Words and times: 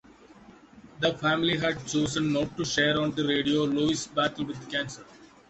The 0.99 1.13
family 1.15 1.57
had 1.59 1.85
chosen 1.85 2.33
not 2.33 2.57
to 2.57 2.65
share 2.65 2.99
on 2.99 3.11
the 3.11 3.23
radio 3.23 3.65
Lewis' 3.65 4.07
battle 4.07 4.45
with 4.45 4.67
cancer. 4.67 5.05